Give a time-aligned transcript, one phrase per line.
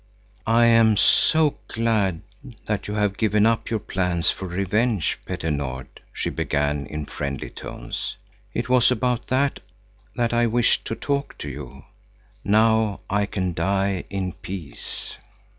[0.47, 2.21] "I am so glad
[2.65, 7.51] that you have given up your plans for revenge, Petter Nord," she began in friendly
[7.51, 8.17] tones.
[8.51, 9.59] "It was about that
[10.15, 11.85] that I wished to talk to you.
[12.43, 15.17] Now I can die in peace."